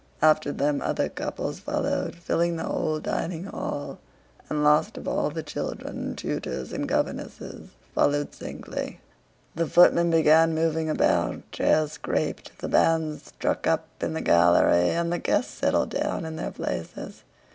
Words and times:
After 0.23 0.51
them 0.51 0.81
other 0.81 1.09
couples 1.09 1.59
followed, 1.59 2.15
filling 2.15 2.55
the 2.55 2.63
whole 2.63 2.99
dining 2.99 3.43
hall, 3.43 3.99
and 4.49 4.63
last 4.63 4.97
of 4.97 5.07
all 5.07 5.29
the 5.29 5.43
children, 5.43 6.15
tutors, 6.15 6.73
and 6.73 6.87
governesses 6.89 7.69
followed 7.93 8.33
singly. 8.33 8.99
The 9.53 9.67
footmen 9.67 10.09
began 10.09 10.55
moving 10.55 10.89
about, 10.89 11.43
chairs 11.51 11.91
scraped, 11.91 12.57
the 12.57 12.67
band 12.67 13.21
struck 13.21 13.67
up 13.67 13.89
in 14.01 14.13
the 14.13 14.21
gallery, 14.21 14.89
and 14.89 15.13
the 15.13 15.19
guests 15.19 15.53
settled 15.53 15.91
down 15.91 16.25
in 16.25 16.35
their 16.35 16.49
places. 16.49 17.21